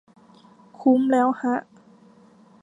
[0.79, 1.55] คุ้มแล้วฮะ